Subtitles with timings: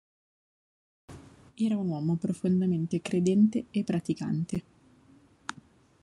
[1.53, 4.63] Era un uomo profondamente credente e praticante.